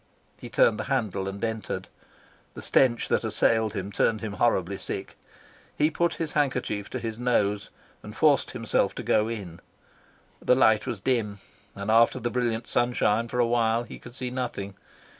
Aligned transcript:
He 0.39 0.49
turned 0.49 0.79
the 0.79 0.85
handle 0.85 1.27
and 1.27 1.43
entered. 1.43 1.87
The 2.55 2.63
stench 2.63 3.07
that 3.09 3.23
assailed 3.23 3.73
him 3.73 3.91
turned 3.91 4.21
him 4.21 4.33
horribly 4.33 4.79
sick. 4.79 5.15
He 5.77 5.91
put 5.91 6.15
his 6.15 6.31
handkerchief 6.31 6.89
to 6.89 6.97
his 6.99 7.19
nose 7.19 7.69
and 8.01 8.15
forced 8.17 8.49
himself 8.49 8.95
to 8.95 9.03
go 9.03 9.27
in. 9.27 9.59
The 10.41 10.55
light 10.55 10.87
was 10.87 11.01
dim, 11.01 11.37
and 11.75 11.91
after 11.91 12.19
the 12.19 12.31
brilliant 12.31 12.67
sunshine 12.67 13.27
for 13.27 13.37
a 13.37 13.45
while 13.45 13.83
he 13.83 13.99
could 13.99 14.15
see 14.15 14.31
nothing. 14.31 14.73